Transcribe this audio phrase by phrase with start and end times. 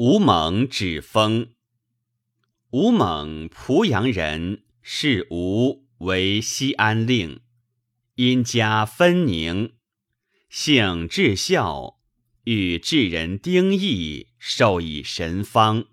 [0.00, 1.54] 吴猛指封。
[2.70, 7.40] 吴猛，濮阳人，是吴为西安令，
[8.14, 9.72] 因家分宁，
[10.48, 11.98] 姓至孝，
[12.44, 15.86] 与智人丁义授以神方，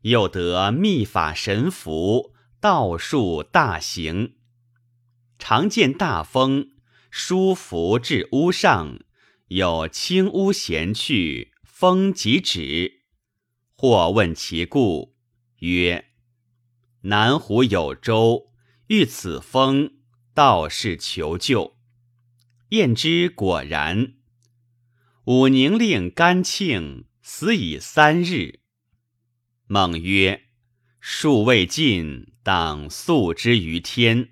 [0.00, 4.36] 又得秘法神符，道术大行，
[5.38, 6.70] 常见大风，
[7.10, 8.98] 书符至屋上，
[9.48, 13.02] 有轻屋闲去，风即止。
[13.76, 15.14] 或问其故，
[15.58, 16.06] 曰
[17.02, 18.50] ：“南湖有舟，
[18.86, 19.98] 遇此风，
[20.32, 21.76] 道士求救。”
[22.70, 24.14] 验之果然。
[25.26, 28.60] 武宁令甘庆死已三日。
[29.66, 30.46] 孟曰
[30.98, 34.30] ：“数未尽，当诉之于天。”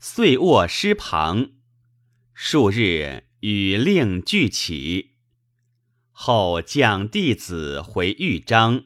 [0.00, 1.50] 遂卧尸旁。
[2.32, 5.15] 数日，与令俱起。
[6.18, 8.84] 后将弟子回豫章，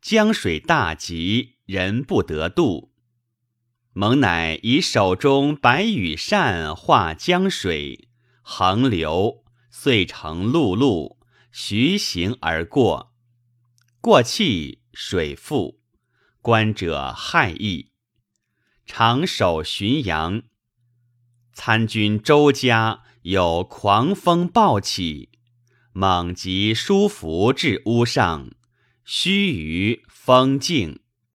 [0.00, 2.92] 江水大急，人不得渡。
[3.92, 8.08] 蒙乃以手中白羽扇画江水，
[8.42, 11.18] 横流，遂成陆路，
[11.50, 13.16] 徐行而过。
[14.00, 15.80] 过气，水复，
[16.40, 17.90] 观者骇异。
[18.86, 20.44] 常守浔阳，
[21.52, 25.29] 参军周家有狂风暴起。
[25.92, 28.52] 猛疾书符至屋上，
[29.04, 31.00] 须臾风静。